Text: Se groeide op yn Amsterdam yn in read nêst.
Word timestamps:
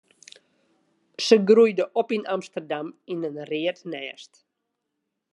Se 1.25 1.37
groeide 1.49 1.85
op 2.01 2.09
yn 2.17 2.25
Amsterdam 2.35 2.87
yn 3.15 3.27
in 3.29 3.37
read 3.51 3.79
nêst. 3.91 4.33